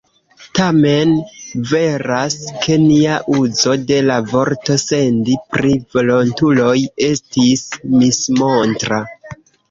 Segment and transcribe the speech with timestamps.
[0.57, 1.11] Tamen
[1.71, 6.73] veras, ke nia uzo de la vorto "sendi" pri volontuloj
[7.09, 7.63] estis
[7.97, 8.99] mismontra.